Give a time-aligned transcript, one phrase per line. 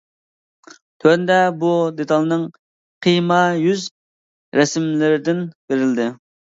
[1.03, 1.69] تۆۋەندە بۇ
[1.99, 2.47] دېتالنىڭ
[3.07, 3.87] قىيما يۈز
[4.63, 6.15] رەسىملىرىدىن بېرىلدى.